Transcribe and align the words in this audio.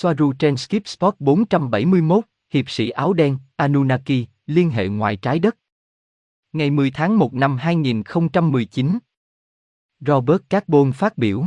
Soaru 0.00 0.32
trên 0.32 0.56
Skip 0.56 0.88
Spot 0.88 1.14
471, 1.18 2.24
hiệp 2.52 2.70
sĩ 2.70 2.88
áo 2.88 3.12
đen, 3.12 3.36
Anunnaki, 3.56 4.26
liên 4.46 4.70
hệ 4.70 4.88
ngoài 4.88 5.16
trái 5.16 5.38
đất. 5.38 5.56
Ngày 6.52 6.70
10 6.70 6.90
tháng 6.90 7.18
1 7.18 7.34
năm 7.34 7.56
2019. 7.56 8.98
Robert 10.00 10.40
Carbon 10.50 10.92
phát 10.92 11.18
biểu. 11.18 11.44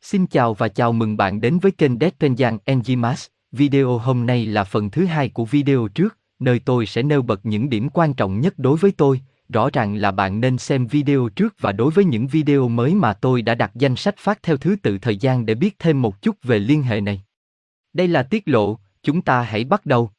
Xin 0.00 0.26
chào 0.26 0.54
và 0.54 0.68
chào 0.68 0.92
mừng 0.92 1.16
bạn 1.16 1.40
đến 1.40 1.58
với 1.58 1.72
kênh 1.72 1.94
Deadpenjan 1.94 2.58
Enzymas. 2.66 3.28
Video 3.52 3.98
hôm 3.98 4.26
nay 4.26 4.46
là 4.46 4.64
phần 4.64 4.90
thứ 4.90 5.04
hai 5.04 5.28
của 5.28 5.44
video 5.44 5.88
trước, 5.88 6.18
nơi 6.38 6.58
tôi 6.58 6.86
sẽ 6.86 7.02
nêu 7.02 7.22
bật 7.22 7.40
những 7.42 7.70
điểm 7.70 7.88
quan 7.88 8.14
trọng 8.14 8.40
nhất 8.40 8.54
đối 8.56 8.76
với 8.76 8.92
tôi. 8.92 9.20
Rõ 9.48 9.70
ràng 9.72 9.94
là 9.94 10.10
bạn 10.10 10.40
nên 10.40 10.58
xem 10.58 10.86
video 10.86 11.28
trước 11.28 11.54
và 11.60 11.72
đối 11.72 11.90
với 11.90 12.04
những 12.04 12.26
video 12.26 12.68
mới 12.68 12.94
mà 12.94 13.12
tôi 13.12 13.42
đã 13.42 13.54
đặt 13.54 13.70
danh 13.74 13.96
sách 13.96 14.14
phát 14.18 14.42
theo 14.42 14.56
thứ 14.56 14.76
tự 14.82 14.98
thời 14.98 15.16
gian 15.16 15.46
để 15.46 15.54
biết 15.54 15.76
thêm 15.78 16.02
một 16.02 16.22
chút 16.22 16.36
về 16.42 16.58
liên 16.58 16.82
hệ 16.82 17.00
này. 17.00 17.22
Đây 17.92 18.08
là 18.08 18.22
tiết 18.22 18.48
lộ, 18.48 18.78
chúng 19.02 19.22
ta 19.22 19.42
hãy 19.42 19.64
bắt 19.64 19.86
đầu. 19.86 20.10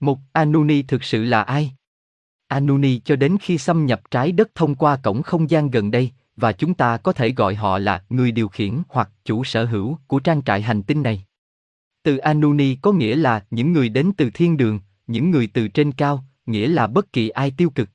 Một, 0.00 0.18
Anuni 0.32 0.82
thực 0.82 1.04
sự 1.04 1.24
là 1.24 1.42
ai? 1.42 1.72
Anuni 2.48 2.98
cho 2.98 3.16
đến 3.16 3.36
khi 3.40 3.58
xâm 3.58 3.86
nhập 3.86 4.00
trái 4.10 4.32
đất 4.32 4.54
thông 4.54 4.74
qua 4.74 4.96
cổng 4.96 5.22
không 5.22 5.50
gian 5.50 5.70
gần 5.70 5.90
đây, 5.90 6.10
và 6.36 6.52
chúng 6.52 6.74
ta 6.74 6.96
có 6.96 7.12
thể 7.12 7.30
gọi 7.30 7.54
họ 7.54 7.78
là 7.78 8.04
người 8.08 8.32
điều 8.32 8.48
khiển 8.48 8.82
hoặc 8.88 9.10
chủ 9.24 9.44
sở 9.44 9.64
hữu 9.64 9.98
của 10.06 10.18
trang 10.18 10.42
trại 10.42 10.62
hành 10.62 10.82
tinh 10.82 11.02
này. 11.02 11.24
Từ 12.02 12.16
Anuni 12.16 12.76
có 12.82 12.92
nghĩa 12.92 13.16
là 13.16 13.44
những 13.50 13.72
người 13.72 13.88
đến 13.88 14.12
từ 14.16 14.30
thiên 14.34 14.56
đường, 14.56 14.80
những 15.06 15.30
người 15.30 15.46
từ 15.46 15.68
trên 15.68 15.92
cao, 15.92 16.24
nghĩa 16.46 16.68
là 16.68 16.86
bất 16.86 17.12
kỳ 17.12 17.28
ai 17.28 17.50
tiêu 17.50 17.70
cực. 17.70 17.88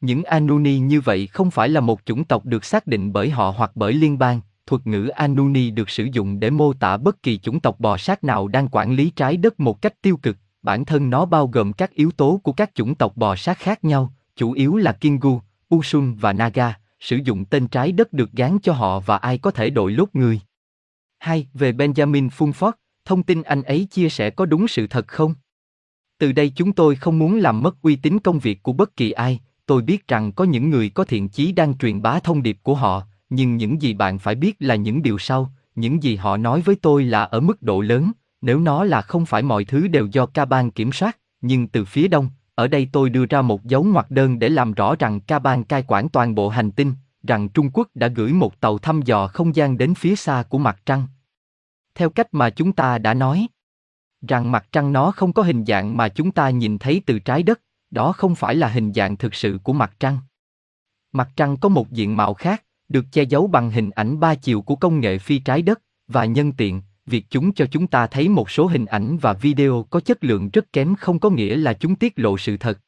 Những 0.00 0.24
Anuni 0.24 0.78
như 0.78 1.00
vậy 1.00 1.26
không 1.26 1.50
phải 1.50 1.68
là 1.68 1.80
một 1.80 2.00
chủng 2.04 2.24
tộc 2.24 2.44
được 2.44 2.64
xác 2.64 2.86
định 2.86 3.12
bởi 3.12 3.30
họ 3.30 3.54
hoặc 3.56 3.70
bởi 3.74 3.92
liên 3.92 4.18
bang, 4.18 4.40
thuật 4.66 4.86
ngữ 4.86 5.08
Anuni 5.08 5.70
được 5.70 5.90
sử 5.90 6.08
dụng 6.12 6.40
để 6.40 6.50
mô 6.50 6.72
tả 6.72 6.96
bất 6.96 7.22
kỳ 7.22 7.38
chủng 7.38 7.60
tộc 7.60 7.80
bò 7.80 7.96
sát 7.96 8.24
nào 8.24 8.48
đang 8.48 8.68
quản 8.68 8.92
lý 8.92 9.10
trái 9.10 9.36
đất 9.36 9.60
một 9.60 9.82
cách 9.82 10.02
tiêu 10.02 10.16
cực, 10.16 10.36
bản 10.62 10.84
thân 10.84 11.10
nó 11.10 11.24
bao 11.24 11.46
gồm 11.46 11.72
các 11.72 11.94
yếu 11.94 12.10
tố 12.10 12.40
của 12.44 12.52
các 12.52 12.70
chủng 12.74 12.94
tộc 12.94 13.16
bò 13.16 13.36
sát 13.36 13.58
khác 13.58 13.84
nhau, 13.84 14.12
chủ 14.36 14.52
yếu 14.52 14.76
là 14.76 14.92
Kingu, 14.92 15.40
Usun 15.74 16.14
và 16.14 16.32
Naga, 16.32 16.74
sử 17.00 17.16
dụng 17.24 17.44
tên 17.44 17.68
trái 17.68 17.92
đất 17.92 18.12
được 18.12 18.32
gán 18.32 18.58
cho 18.62 18.72
họ 18.72 19.00
và 19.00 19.16
ai 19.16 19.38
có 19.38 19.50
thể 19.50 19.70
đội 19.70 19.92
lốt 19.92 20.08
người. 20.12 20.40
2. 21.18 21.46
Về 21.54 21.72
Benjamin 21.72 22.28
Fulford, 22.28 22.72
thông 23.04 23.22
tin 23.22 23.42
anh 23.42 23.62
ấy 23.62 23.86
chia 23.90 24.08
sẻ 24.08 24.30
có 24.30 24.46
đúng 24.46 24.68
sự 24.68 24.86
thật 24.86 25.08
không? 25.08 25.34
Từ 26.18 26.32
đây 26.32 26.52
chúng 26.56 26.72
tôi 26.72 26.96
không 26.96 27.18
muốn 27.18 27.38
làm 27.38 27.62
mất 27.62 27.82
uy 27.82 27.96
tín 27.96 28.18
công 28.18 28.38
việc 28.38 28.62
của 28.62 28.72
bất 28.72 28.96
kỳ 28.96 29.10
ai, 29.10 29.40
tôi 29.66 29.82
biết 29.82 30.08
rằng 30.08 30.32
có 30.32 30.44
những 30.44 30.70
người 30.70 30.88
có 30.88 31.04
thiện 31.04 31.28
chí 31.28 31.52
đang 31.52 31.78
truyền 31.78 32.02
bá 32.02 32.18
thông 32.18 32.42
điệp 32.42 32.58
của 32.62 32.74
họ, 32.74 33.02
nhưng 33.34 33.56
những 33.56 33.82
gì 33.82 33.94
bạn 33.94 34.18
phải 34.18 34.34
biết 34.34 34.56
là 34.58 34.74
những 34.74 35.02
điều 35.02 35.18
sau, 35.18 35.52
những 35.74 36.02
gì 36.02 36.16
họ 36.16 36.36
nói 36.36 36.60
với 36.60 36.76
tôi 36.82 37.04
là 37.04 37.22
ở 37.22 37.40
mức 37.40 37.62
độ 37.62 37.80
lớn, 37.80 38.12
nếu 38.40 38.60
nó 38.60 38.84
là 38.84 39.02
không 39.02 39.26
phải 39.26 39.42
mọi 39.42 39.64
thứ 39.64 39.88
đều 39.88 40.06
do 40.06 40.26
ca 40.26 40.44
ban 40.44 40.70
kiểm 40.70 40.92
soát, 40.92 41.18
nhưng 41.40 41.68
từ 41.68 41.84
phía 41.84 42.08
đông, 42.08 42.30
ở 42.54 42.68
đây 42.68 42.88
tôi 42.92 43.10
đưa 43.10 43.26
ra 43.26 43.42
một 43.42 43.64
dấu 43.64 43.84
ngoặc 43.84 44.10
đơn 44.10 44.38
để 44.38 44.48
làm 44.48 44.72
rõ 44.72 44.96
rằng 44.98 45.20
ca 45.20 45.38
ban 45.38 45.64
cai 45.64 45.84
quản 45.86 46.08
toàn 46.08 46.34
bộ 46.34 46.48
hành 46.48 46.70
tinh, 46.70 46.94
rằng 47.22 47.48
Trung 47.48 47.70
Quốc 47.72 47.88
đã 47.94 48.08
gửi 48.08 48.32
một 48.32 48.60
tàu 48.60 48.78
thăm 48.78 49.02
dò 49.02 49.26
không 49.26 49.56
gian 49.56 49.78
đến 49.78 49.94
phía 49.94 50.16
xa 50.16 50.44
của 50.48 50.58
mặt 50.58 50.80
trăng. 50.86 51.06
Theo 51.94 52.10
cách 52.10 52.28
mà 52.32 52.50
chúng 52.50 52.72
ta 52.72 52.98
đã 52.98 53.14
nói, 53.14 53.46
rằng 54.28 54.52
mặt 54.52 54.66
trăng 54.72 54.92
nó 54.92 55.10
không 55.10 55.32
có 55.32 55.42
hình 55.42 55.64
dạng 55.64 55.96
mà 55.96 56.08
chúng 56.08 56.32
ta 56.32 56.50
nhìn 56.50 56.78
thấy 56.78 57.02
từ 57.06 57.18
trái 57.18 57.42
đất, 57.42 57.60
đó 57.90 58.12
không 58.12 58.34
phải 58.34 58.54
là 58.54 58.68
hình 58.68 58.92
dạng 58.92 59.16
thực 59.16 59.34
sự 59.34 59.58
của 59.62 59.72
mặt 59.72 59.92
trăng. 60.00 60.18
Mặt 61.12 61.28
trăng 61.36 61.56
có 61.56 61.68
một 61.68 61.90
diện 61.90 62.16
mạo 62.16 62.34
khác, 62.34 62.62
được 62.92 63.04
che 63.12 63.22
giấu 63.22 63.46
bằng 63.46 63.70
hình 63.70 63.90
ảnh 63.90 64.20
ba 64.20 64.34
chiều 64.34 64.60
của 64.60 64.76
công 64.76 65.00
nghệ 65.00 65.18
phi 65.18 65.38
trái 65.38 65.62
đất, 65.62 65.82
và 66.08 66.24
nhân 66.24 66.52
tiện, 66.52 66.82
việc 67.06 67.26
chúng 67.30 67.52
cho 67.52 67.66
chúng 67.66 67.86
ta 67.86 68.06
thấy 68.06 68.28
một 68.28 68.50
số 68.50 68.66
hình 68.66 68.86
ảnh 68.86 69.18
và 69.18 69.32
video 69.32 69.86
có 69.90 70.00
chất 70.00 70.24
lượng 70.24 70.50
rất 70.52 70.72
kém 70.72 70.94
không 70.94 71.18
có 71.18 71.30
nghĩa 71.30 71.56
là 71.56 71.72
chúng 71.72 71.94
tiết 71.94 72.12
lộ 72.16 72.38
sự 72.38 72.56
thật. 72.56 72.78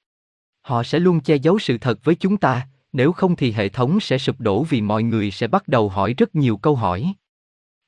Họ 0.60 0.82
sẽ 0.82 0.98
luôn 0.98 1.20
che 1.20 1.36
giấu 1.36 1.58
sự 1.58 1.78
thật 1.78 2.04
với 2.04 2.14
chúng 2.14 2.36
ta, 2.36 2.68
nếu 2.92 3.12
không 3.12 3.36
thì 3.36 3.52
hệ 3.52 3.68
thống 3.68 4.00
sẽ 4.00 4.18
sụp 4.18 4.40
đổ 4.40 4.62
vì 4.62 4.80
mọi 4.80 5.02
người 5.02 5.30
sẽ 5.30 5.46
bắt 5.46 5.68
đầu 5.68 5.88
hỏi 5.88 6.14
rất 6.14 6.34
nhiều 6.34 6.56
câu 6.56 6.76
hỏi. 6.76 7.14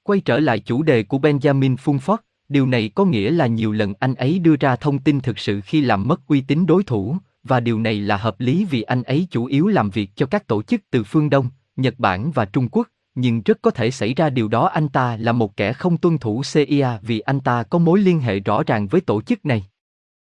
Quay 0.02 0.20
trở 0.20 0.40
lại 0.40 0.58
chủ 0.58 0.82
đề 0.82 1.02
của 1.02 1.18
Benjamin 1.18 1.76
Fulford, 1.76 2.16
điều 2.48 2.66
này 2.66 2.90
có 2.94 3.04
nghĩa 3.04 3.30
là 3.30 3.46
nhiều 3.46 3.72
lần 3.72 3.94
anh 4.00 4.14
ấy 4.14 4.38
đưa 4.38 4.56
ra 4.56 4.76
thông 4.76 4.98
tin 4.98 5.20
thực 5.20 5.38
sự 5.38 5.60
khi 5.60 5.80
làm 5.80 6.08
mất 6.08 6.26
uy 6.26 6.40
tín 6.40 6.66
đối 6.66 6.84
thủ, 6.84 7.16
và 7.42 7.60
điều 7.60 7.80
này 7.80 8.00
là 8.00 8.16
hợp 8.16 8.40
lý 8.40 8.64
vì 8.64 8.82
anh 8.82 9.02
ấy 9.02 9.26
chủ 9.30 9.44
yếu 9.44 9.66
làm 9.66 9.90
việc 9.90 10.10
cho 10.16 10.26
các 10.26 10.46
tổ 10.46 10.62
chức 10.62 10.80
từ 10.90 11.04
phương 11.04 11.30
Đông, 11.30 11.48
Nhật 11.76 11.94
Bản 11.98 12.30
và 12.30 12.44
Trung 12.44 12.68
Quốc, 12.68 12.88
nhưng 13.14 13.42
rất 13.42 13.58
có 13.62 13.70
thể 13.70 13.90
xảy 13.90 14.14
ra 14.14 14.30
điều 14.30 14.48
đó 14.48 14.66
anh 14.66 14.88
ta 14.88 15.16
là 15.16 15.32
một 15.32 15.56
kẻ 15.56 15.72
không 15.72 15.96
tuân 15.96 16.18
thủ 16.18 16.42
CIA 16.52 16.98
vì 17.02 17.20
anh 17.20 17.40
ta 17.40 17.62
có 17.62 17.78
mối 17.78 17.98
liên 18.00 18.20
hệ 18.20 18.40
rõ 18.40 18.62
ràng 18.62 18.86
với 18.86 19.00
tổ 19.00 19.22
chức 19.22 19.46
này. 19.46 19.64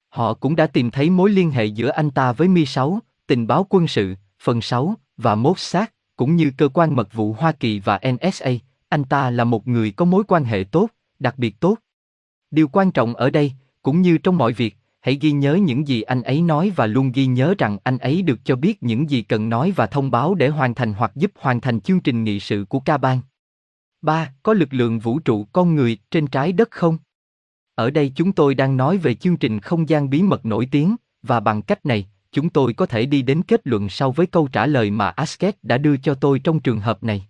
Họ 0.09 0.35
cũng 0.35 0.57
đã 0.57 0.67
tìm 0.67 0.91
thấy 0.91 1.11
mối 1.11 1.31
liên 1.31 1.51
hệ 1.51 1.65
giữa 1.65 1.91
anh 1.91 2.11
ta 2.11 2.33
với 2.33 2.49
Mi-6, 2.49 2.99
tình 3.27 3.47
báo 3.47 3.67
quân 3.69 3.89
sự, 3.89 4.15
phần 4.43 4.61
6 4.61 4.95
và 5.17 5.35
Mossad, 5.35 5.85
cũng 6.17 6.37
như 6.37 6.53
cơ 6.57 6.69
quan 6.69 6.97
mật 6.97 7.13
vụ 7.13 7.33
Hoa 7.33 7.53
Kỳ 7.53 7.81
và 7.81 8.01
NSA. 8.13 8.51
Anh 8.89 9.05
ta 9.05 9.31
là 9.31 9.45
một 9.45 9.69
người 9.69 9.91
có 9.91 10.05
mối 10.05 10.25
quan 10.29 10.45
hệ 10.45 10.65
tốt, 10.71 10.89
đặc 11.19 11.39
biệt 11.39 11.61
tốt. 11.61 11.75
Điều 12.51 12.69
quan 12.69 12.93
trọng 12.93 13.15
ở 13.15 13.31
đây, 13.31 13.53
cũng 13.83 14.01
như 14.01 14.19
trong 14.19 14.39
mọi 14.39 14.53
việc, 14.53 14.77
hãy 15.09 15.19
ghi 15.21 15.33
nhớ 15.33 15.55
những 15.55 15.89
gì 15.89 16.03
anh 16.03 16.23
ấy 16.23 16.43
nói 16.43 16.73
và 16.77 16.87
luôn 16.87 17.13
ghi 17.13 17.27
nhớ 17.27 17.55
rằng 17.59 17.79
anh 17.85 17.99
ấy 17.99 18.23
được 18.23 18.39
cho 18.45 18.57
biết 18.57 18.83
những 18.83 19.11
gì 19.11 19.23
cần 19.23 19.49
nói 19.49 19.73
và 19.77 19.87
thông 19.87 20.11
báo 20.11 20.35
để 20.35 20.49
hoàn 20.49 20.75
thành 20.75 20.93
hoặc 20.93 21.13
giúp 21.15 21.33
hoàn 21.39 21.61
thành 21.61 21.81
chương 21.81 22.01
trình 22.01 22.25
nghị 22.25 22.41
sự 22.41 22.65
của 22.69 22.81
ca 22.81 22.99
bang. 22.99 23.21
3. 24.03 24.33
Có 24.43 24.53
lực 24.53 24.69
lượng 24.71 24.99
vũ 24.99 25.19
trụ 25.19 25.47
con 25.53 25.75
người 25.75 25.99
trên 26.11 26.27
trái 26.27 26.53
đất 26.53 26.71
không? 26.71 26.99
Ở 27.75 27.91
đây 27.91 28.13
chúng 28.15 28.33
tôi 28.33 28.55
đang 28.55 28.77
nói 28.77 28.97
về 28.97 29.15
chương 29.15 29.37
trình 29.37 29.61
không 29.61 29.89
gian 29.89 30.11
bí 30.11 30.23
mật 30.23 30.47
nổi 30.47 30.69
tiếng, 30.71 30.97
và 31.23 31.41
bằng 31.41 31.63
cách 31.63 31.87
này, 31.87 32.09
chúng 32.33 32.51
tôi 32.51 32.73
có 32.73 32.87
thể 32.87 33.07
đi 33.07 33.23
đến 33.23 33.43
kết 33.43 33.61
luận 33.65 33.89
sau 33.89 34.13
với 34.13 34.27
câu 34.27 34.49
trả 34.53 34.67
lời 34.67 34.91
mà 34.91 35.09
Asket 35.09 35.65
đã 35.65 35.79
đưa 35.79 35.97
cho 35.97 36.15
tôi 36.15 36.39
trong 36.39 36.61
trường 36.61 36.81
hợp 36.81 37.05
này. 37.05 37.29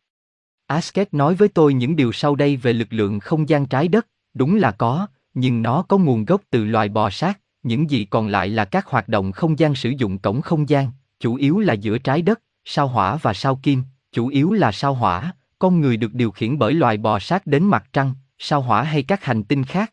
Asket 0.66 1.14
nói 1.14 1.34
với 1.34 1.48
tôi 1.48 1.74
những 1.74 1.96
điều 1.96 2.12
sau 2.12 2.34
đây 2.34 2.56
về 2.56 2.72
lực 2.72 2.88
lượng 2.90 3.20
không 3.20 3.48
gian 3.48 3.66
trái 3.66 3.88
đất, 3.88 4.06
đúng 4.34 4.56
là 4.56 4.70
có, 4.70 5.06
nhưng 5.34 5.62
nó 5.62 5.82
có 5.82 5.98
nguồn 5.98 6.24
gốc 6.24 6.42
từ 6.50 6.64
loài 6.64 6.88
bò 6.88 7.10
sát, 7.10 7.38
những 7.62 7.90
gì 7.90 8.04
còn 8.04 8.28
lại 8.28 8.48
là 8.48 8.64
các 8.64 8.86
hoạt 8.86 9.08
động 9.08 9.32
không 9.32 9.58
gian 9.58 9.74
sử 9.74 9.90
dụng 9.90 10.18
cổng 10.18 10.42
không 10.42 10.68
gian, 10.68 10.90
chủ 11.20 11.34
yếu 11.34 11.58
là 11.58 11.72
giữa 11.74 11.98
trái 11.98 12.22
đất, 12.22 12.40
sao 12.64 12.88
hỏa 12.88 13.16
và 13.16 13.34
sao 13.34 13.60
kim, 13.62 13.82
chủ 14.12 14.28
yếu 14.28 14.52
là 14.52 14.72
sao 14.72 14.94
hỏa, 14.94 15.32
con 15.58 15.80
người 15.80 15.96
được 15.96 16.14
điều 16.14 16.30
khiển 16.30 16.58
bởi 16.58 16.74
loài 16.74 16.96
bò 16.96 17.18
sát 17.18 17.46
đến 17.46 17.64
mặt 17.64 17.84
trăng, 17.92 18.14
sao 18.38 18.60
hỏa 18.60 18.82
hay 18.82 19.02
các 19.02 19.24
hành 19.24 19.44
tinh 19.44 19.64
khác. 19.64 19.92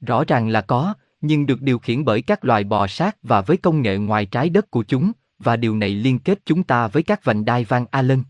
Rõ 0.00 0.24
ràng 0.24 0.48
là 0.48 0.60
có, 0.60 0.94
nhưng 1.20 1.46
được 1.46 1.62
điều 1.62 1.78
khiển 1.78 2.04
bởi 2.04 2.22
các 2.22 2.44
loài 2.44 2.64
bò 2.64 2.86
sát 2.86 3.16
và 3.22 3.40
với 3.40 3.56
công 3.56 3.82
nghệ 3.82 3.96
ngoài 3.96 4.26
trái 4.26 4.48
đất 4.48 4.70
của 4.70 4.82
chúng, 4.82 5.12
và 5.38 5.56
điều 5.56 5.76
này 5.76 5.90
liên 5.90 6.18
kết 6.18 6.38
chúng 6.44 6.62
ta 6.62 6.88
với 6.88 7.02
các 7.02 7.24
vành 7.24 7.44
đai 7.44 7.64
Van 7.64 7.84
Allen. 7.90 8.22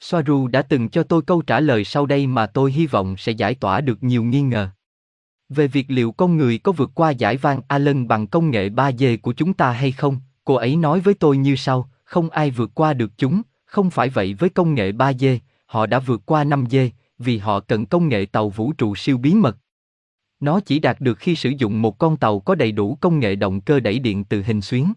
Soaru 0.00 0.48
đã 0.48 0.62
từng 0.62 0.88
cho 0.88 1.02
tôi 1.02 1.22
câu 1.22 1.42
trả 1.42 1.60
lời 1.60 1.84
sau 1.84 2.06
đây 2.06 2.26
mà 2.26 2.46
tôi 2.46 2.72
hy 2.72 2.86
vọng 2.86 3.16
sẽ 3.16 3.32
giải 3.32 3.54
tỏa 3.54 3.80
được 3.80 4.02
nhiều 4.02 4.24
nghi 4.24 4.42
ngờ. 4.42 4.68
Về 5.48 5.68
việc 5.68 5.86
liệu 5.88 6.12
con 6.12 6.36
người 6.36 6.58
có 6.58 6.72
vượt 6.72 6.90
qua 6.94 7.10
giải 7.10 7.36
vang 7.36 7.60
Allen 7.68 8.08
bằng 8.08 8.26
công 8.26 8.50
nghệ 8.50 8.68
3D 8.68 9.18
của 9.22 9.32
chúng 9.32 9.54
ta 9.54 9.70
hay 9.70 9.92
không, 9.92 10.20
cô 10.44 10.54
ấy 10.54 10.76
nói 10.76 11.00
với 11.00 11.14
tôi 11.14 11.36
như 11.36 11.56
sau, 11.56 11.90
không 12.04 12.30
ai 12.30 12.50
vượt 12.50 12.70
qua 12.74 12.94
được 12.94 13.12
chúng, 13.18 13.42
không 13.64 13.90
phải 13.90 14.08
vậy 14.08 14.34
với 14.34 14.48
công 14.48 14.74
nghệ 14.74 14.92
3D, 14.92 15.38
họ 15.66 15.86
đã 15.86 15.98
vượt 15.98 16.22
qua 16.26 16.44
5D, 16.44 16.90
vì 17.18 17.38
họ 17.38 17.60
cần 17.60 17.86
công 17.86 18.08
nghệ 18.08 18.26
tàu 18.26 18.48
vũ 18.48 18.72
trụ 18.72 18.94
siêu 18.94 19.18
bí 19.18 19.34
mật. 19.34 19.56
Nó 20.40 20.60
chỉ 20.60 20.78
đạt 20.78 21.00
được 21.00 21.18
khi 21.18 21.36
sử 21.36 21.50
dụng 21.58 21.82
một 21.82 21.98
con 21.98 22.16
tàu 22.16 22.40
có 22.40 22.54
đầy 22.54 22.72
đủ 22.72 22.98
công 23.00 23.20
nghệ 23.20 23.36
động 23.36 23.60
cơ 23.60 23.80
đẩy 23.80 23.98
điện 23.98 24.24
từ 24.24 24.42
hình 24.42 24.60
xuyến. 24.60 24.92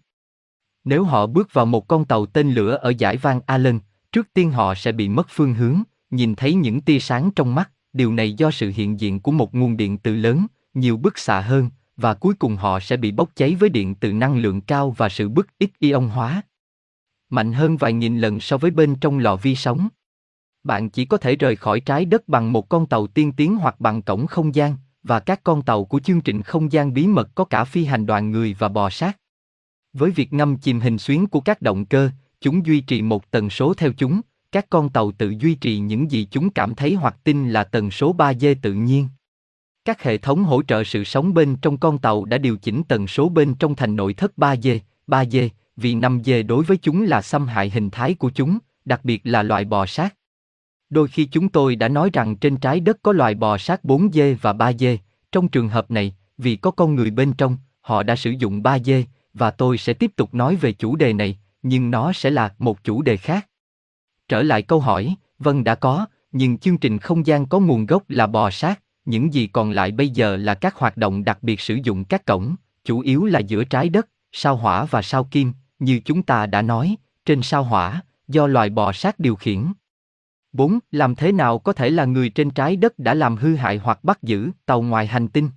Nếu 0.83 1.03
họ 1.03 1.27
bước 1.27 1.53
vào 1.53 1.65
một 1.65 1.87
con 1.87 2.05
tàu 2.05 2.25
tên 2.25 2.51
lửa 2.51 2.75
ở 2.75 2.93
giải 2.97 3.17
vang 3.17 3.41
Allen, 3.45 3.79
trước 4.11 4.27
tiên 4.33 4.51
họ 4.51 4.75
sẽ 4.75 4.91
bị 4.91 5.09
mất 5.09 5.27
phương 5.29 5.53
hướng, 5.53 5.83
nhìn 6.09 6.35
thấy 6.35 6.53
những 6.53 6.81
tia 6.81 6.99
sáng 6.99 7.31
trong 7.31 7.55
mắt, 7.55 7.71
điều 7.99 8.13
này 8.13 8.33
do 8.33 8.51
sự 8.51 8.71
hiện 8.75 8.99
diện 8.99 9.19
của 9.19 9.31
một 9.31 9.55
nguồn 9.55 9.77
điện 9.77 9.97
từ 9.97 10.15
lớn, 10.15 10.47
nhiều 10.73 10.97
bức 10.97 11.17
xạ 11.17 11.41
hơn, 11.41 11.69
và 11.97 12.13
cuối 12.13 12.33
cùng 12.33 12.55
họ 12.55 12.79
sẽ 12.79 12.97
bị 12.97 13.11
bốc 13.11 13.29
cháy 13.35 13.55
với 13.55 13.69
điện 13.69 13.95
từ 13.95 14.13
năng 14.13 14.37
lượng 14.37 14.61
cao 14.61 14.91
và 14.91 15.09
sự 15.09 15.29
bức 15.29 15.47
ít 15.57 15.71
ion 15.79 16.07
hóa. 16.07 16.41
Mạnh 17.29 17.53
hơn 17.53 17.77
vài 17.77 17.93
nghìn 17.93 18.19
lần 18.19 18.39
so 18.39 18.57
với 18.57 18.71
bên 18.71 18.95
trong 18.95 19.19
lò 19.19 19.35
vi 19.35 19.55
sóng. 19.55 19.87
Bạn 20.63 20.89
chỉ 20.89 21.05
có 21.05 21.17
thể 21.17 21.35
rời 21.35 21.55
khỏi 21.55 21.79
trái 21.79 22.05
đất 22.05 22.27
bằng 22.27 22.53
một 22.53 22.69
con 22.69 22.85
tàu 22.85 23.07
tiên 23.07 23.31
tiến 23.31 23.55
hoặc 23.55 23.79
bằng 23.79 24.01
cổng 24.01 24.27
không 24.27 24.55
gian, 24.55 24.75
và 25.03 25.19
các 25.19 25.43
con 25.43 25.61
tàu 25.61 25.85
của 25.85 25.99
chương 25.99 26.21
trình 26.21 26.41
không 26.41 26.71
gian 26.71 26.93
bí 26.93 27.07
mật 27.07 27.29
có 27.35 27.45
cả 27.45 27.63
phi 27.63 27.85
hành 27.85 28.05
đoàn 28.05 28.31
người 28.31 28.55
và 28.59 28.67
bò 28.67 28.89
sát. 28.89 29.17
Với 29.93 30.11
việc 30.11 30.33
ngâm 30.33 30.57
chìm 30.57 30.79
hình 30.79 30.97
xuyến 30.97 31.27
của 31.27 31.41
các 31.41 31.61
động 31.61 31.85
cơ, 31.85 32.09
chúng 32.41 32.65
duy 32.65 32.81
trì 32.81 33.01
một 33.01 33.31
tần 33.31 33.49
số 33.49 33.73
theo 33.73 33.91
chúng, 33.97 34.21
các 34.51 34.69
con 34.69 34.89
tàu 34.89 35.11
tự 35.11 35.33
duy 35.39 35.55
trì 35.55 35.79
những 35.79 36.11
gì 36.11 36.27
chúng 36.31 36.49
cảm 36.49 36.75
thấy 36.75 36.93
hoặc 36.93 37.15
tin 37.23 37.49
là 37.49 37.63
tần 37.63 37.91
số 37.91 38.15
3G 38.15 38.55
tự 38.61 38.73
nhiên. 38.73 39.07
Các 39.85 40.03
hệ 40.03 40.17
thống 40.17 40.43
hỗ 40.43 40.63
trợ 40.63 40.83
sự 40.83 41.03
sống 41.03 41.33
bên 41.33 41.55
trong 41.55 41.77
con 41.77 41.97
tàu 41.97 42.25
đã 42.25 42.37
điều 42.37 42.57
chỉnh 42.57 42.83
tần 42.87 43.07
số 43.07 43.29
bên 43.29 43.55
trong 43.55 43.75
thành 43.75 43.95
nội 43.95 44.13
thất 44.13 44.31
3G, 44.37 44.79
3G, 45.07 45.49
vì 45.75 45.95
5G 45.95 46.47
đối 46.47 46.63
với 46.63 46.77
chúng 46.77 47.03
là 47.03 47.21
xâm 47.21 47.47
hại 47.47 47.69
hình 47.69 47.89
thái 47.89 48.13
của 48.13 48.29
chúng, 48.29 48.57
đặc 48.85 49.05
biệt 49.05 49.21
là 49.23 49.43
loại 49.43 49.65
bò 49.65 49.85
sát. 49.85 50.15
Đôi 50.89 51.07
khi 51.07 51.25
chúng 51.25 51.49
tôi 51.49 51.75
đã 51.75 51.87
nói 51.87 52.09
rằng 52.13 52.35
trên 52.35 52.57
trái 52.57 52.79
đất 52.79 52.97
có 53.01 53.11
loài 53.11 53.35
bò 53.35 53.57
sát 53.57 53.83
4 53.83 54.11
dê 54.11 54.33
và 54.33 54.53
3 54.53 54.73
dê, 54.73 54.97
trong 55.31 55.47
trường 55.47 55.69
hợp 55.69 55.91
này, 55.91 56.15
vì 56.37 56.55
có 56.55 56.71
con 56.71 56.95
người 56.95 57.11
bên 57.11 57.33
trong, 57.33 57.57
họ 57.81 58.03
đã 58.03 58.15
sử 58.15 58.29
dụng 58.29 58.63
3 58.63 58.79
dê, 58.79 59.05
và 59.33 59.51
tôi 59.51 59.77
sẽ 59.77 59.93
tiếp 59.93 60.11
tục 60.15 60.33
nói 60.33 60.55
về 60.55 60.71
chủ 60.71 60.95
đề 60.95 61.13
này, 61.13 61.39
nhưng 61.61 61.91
nó 61.91 62.13
sẽ 62.13 62.29
là 62.29 62.53
một 62.59 62.83
chủ 62.83 63.01
đề 63.01 63.17
khác. 63.17 63.48
Trở 64.29 64.43
lại 64.43 64.61
câu 64.61 64.79
hỏi, 64.79 65.15
vâng 65.39 65.63
đã 65.63 65.75
có, 65.75 66.05
nhưng 66.31 66.57
chương 66.57 66.77
trình 66.77 66.97
không 66.97 67.27
gian 67.27 67.45
có 67.45 67.59
nguồn 67.59 67.85
gốc 67.85 68.03
là 68.07 68.27
bò 68.27 68.49
sát, 68.49 68.81
những 69.05 69.33
gì 69.33 69.47
còn 69.47 69.71
lại 69.71 69.91
bây 69.91 70.09
giờ 70.09 70.37
là 70.37 70.53
các 70.53 70.75
hoạt 70.75 70.97
động 70.97 71.23
đặc 71.23 71.37
biệt 71.41 71.61
sử 71.61 71.77
dụng 71.83 72.05
các 72.05 72.25
cổng, 72.25 72.55
chủ 72.83 72.99
yếu 72.99 73.25
là 73.25 73.39
giữa 73.39 73.63
trái 73.63 73.89
đất, 73.89 74.07
sao 74.31 74.55
hỏa 74.55 74.85
và 74.85 75.01
sao 75.01 75.23
kim, 75.23 75.53
như 75.79 75.99
chúng 76.05 76.23
ta 76.23 76.45
đã 76.45 76.61
nói, 76.61 76.95
trên 77.25 77.41
sao 77.41 77.63
hỏa, 77.63 78.01
do 78.27 78.47
loài 78.47 78.69
bò 78.69 78.91
sát 78.91 79.19
điều 79.19 79.35
khiển. 79.35 79.65
4. 80.53 80.79
Làm 80.91 81.15
thế 81.15 81.31
nào 81.31 81.59
có 81.59 81.73
thể 81.73 81.89
là 81.89 82.05
người 82.05 82.29
trên 82.29 82.49
trái 82.49 82.75
đất 82.75 82.99
đã 82.99 83.13
làm 83.13 83.35
hư 83.35 83.55
hại 83.55 83.77
hoặc 83.77 84.03
bắt 84.03 84.23
giữ 84.23 84.51
tàu 84.65 84.81
ngoài 84.81 85.07
hành 85.07 85.27
tinh? 85.27 85.49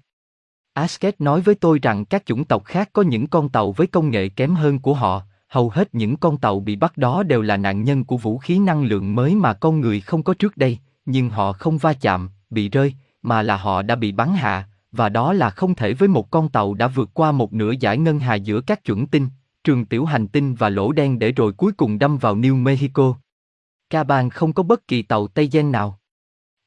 Asket 0.72 1.20
nói 1.20 1.40
với 1.40 1.54
tôi 1.54 1.78
rằng 1.82 2.04
các 2.04 2.26
chủng 2.26 2.44
tộc 2.44 2.64
khác 2.64 2.90
có 2.92 3.02
những 3.02 3.26
con 3.26 3.48
tàu 3.48 3.72
với 3.72 3.86
công 3.86 4.10
nghệ 4.10 4.28
kém 4.28 4.54
hơn 4.54 4.78
của 4.78 4.94
họ, 4.94 5.22
hầu 5.52 5.70
hết 5.70 5.94
những 5.94 6.16
con 6.16 6.38
tàu 6.38 6.60
bị 6.60 6.76
bắt 6.76 6.96
đó 6.96 7.22
đều 7.22 7.43
là 7.43 7.56
nạn 7.56 7.84
nhân 7.84 8.04
của 8.04 8.16
vũ 8.16 8.38
khí 8.38 8.58
năng 8.58 8.84
lượng 8.84 9.14
mới 9.14 9.34
mà 9.34 9.52
con 9.52 9.81
người 9.81 10.00
không 10.00 10.22
có 10.22 10.34
trước 10.34 10.56
đây, 10.56 10.78
nhưng 11.04 11.31
họ 11.31 11.52
không 11.52 11.78
va 11.78 11.93
chạm, 11.93 12.31
bị 12.50 12.69
rơi, 12.69 12.94
mà 13.22 13.43
là 13.43 13.56
họ 13.56 13.82
đã 13.82 13.94
bị 13.94 14.12
bắn 14.12 14.34
hạ, 14.34 14.69
và 14.93 15.08
đó 15.08 15.32
là 15.32 15.50
không 15.50 15.75
thể 15.75 15.94
với 15.94 16.08
một 16.08 16.31
con 16.31 16.49
tàu 16.49 16.75
đã 16.75 16.88
vượt 16.88 17.10
qua 17.14 17.32
một 17.32 17.52
nửa 17.52 17.72
giải 17.81 17.99
ngân 17.99 18.19
hà 18.19 18.34
giữa 18.34 18.60
các 18.60 18.84
chuẩn 18.84 19.06
tinh, 19.06 19.28
trường 19.64 19.84
tiểu 19.84 20.04
hành 20.04 20.28
tinh 20.28 20.54
và 20.54 20.69
lỗ 20.69 20.93
đen 20.93 21.19
để 21.19 21.32
rồi 21.32 21.52
cuối 21.52 21.72
cùng 21.72 21.98
đâm 21.98 22.19
vào 22.19 22.37
New 22.37 22.56
Mexico. 22.56 23.14
Ca 23.90 24.05
bang 24.05 24.31
không 24.31 24.52
có 24.52 24.62
bất 24.62 24.88
kỳ 24.88 25.02
tàu 25.02 25.26
Tây 25.26 25.48
Gen 25.52 25.72
nào. 25.72 25.98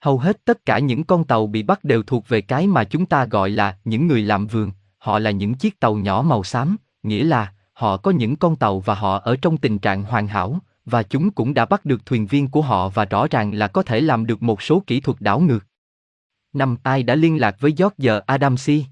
Hầu 0.01 0.17
hết 0.17 0.45
tất 0.45 0.65
cả 0.65 0.79
những 0.79 1.03
con 1.03 1.23
tàu 1.23 1.47
bị 1.47 1.63
bắt 1.63 1.83
đều 1.83 2.03
thuộc 2.03 2.27
về 2.27 2.41
cái 2.41 2.67
mà 2.67 2.83
chúng 2.83 3.05
ta 3.05 3.25
gọi 3.25 3.49
là 3.49 3.77
những 3.85 4.07
người 4.07 4.21
làm 4.21 4.47
vườn, 4.47 4.71
họ 4.97 5.19
là 5.19 5.31
những 5.31 5.53
chiếc 5.53 5.79
tàu 5.79 5.95
nhỏ 5.95 6.21
màu 6.27 6.43
xám, 6.43 6.77
nghĩa 7.03 7.23
là 7.23 7.51
họ 7.75 7.97
có 7.97 8.11
những 8.11 8.35
con 8.35 8.55
tàu 8.55 8.79
và 8.79 8.95
họ 8.95 9.19
ở 9.19 9.35
trong 9.41 9.57
tình 9.57 9.79
trạng 9.79 10.03
hoàn 10.03 10.27
hảo, 10.27 10.59
và 10.85 11.03
chúng 11.03 11.31
cũng 11.31 11.53
đã 11.53 11.65
bắt 11.65 11.85
được 11.85 12.05
thuyền 12.05 12.27
viên 12.27 12.47
của 12.47 12.61
họ 12.61 12.89
và 12.89 13.05
rõ 13.05 13.27
ràng 13.27 13.53
là 13.53 13.67
có 13.67 13.83
thể 13.83 14.01
làm 14.01 14.25
được 14.25 14.43
một 14.43 14.61
số 14.61 14.83
kỹ 14.87 14.99
thuật 14.99 15.21
đảo 15.21 15.39
ngược. 15.39 15.65
Năm 16.53 16.77
ai 16.83 17.03
đã 17.03 17.15
liên 17.15 17.41
lạc 17.41 17.55
với 17.59 17.73
George 17.77 18.19
Adamsi? 18.25 18.85